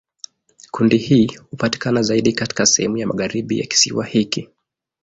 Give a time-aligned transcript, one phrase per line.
[0.71, 4.49] Kundi hili hupatikana zaidi katika sehemu ya magharibi ya kisiwa hiki.